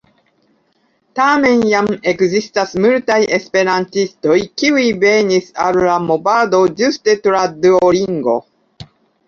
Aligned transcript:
Tamen 1.19 1.59
jam 1.71 1.89
ekzistas 2.11 2.73
multaj 2.85 3.19
esperantistoj, 3.37 4.39
kiuj 4.63 4.87
venis 5.05 5.53
al 5.67 5.81
la 5.91 6.01
movado 6.09 6.65
ĝuste 6.81 7.19
tra 7.29 7.47
Duolingo. 7.63 8.39